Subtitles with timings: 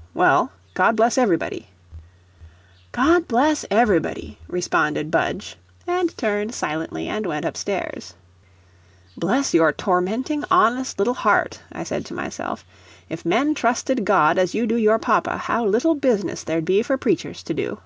[0.14, 1.68] '""Well, God bless everybody."
[2.90, 5.54] "God bless everybody," responded Budge,
[5.86, 8.14] and turned silently and went up stairs.
[9.16, 12.64] "Bless your tormenting honest little heart," I said to myself;
[13.08, 16.98] "if men trusted God as you do your papa, how little business there'd be for
[16.98, 17.78] preachers to do."